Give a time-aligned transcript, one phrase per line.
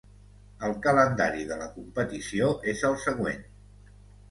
[0.67, 3.47] El calendari de la competició és el següent.